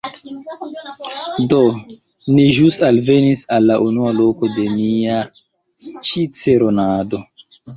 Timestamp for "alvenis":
2.89-3.45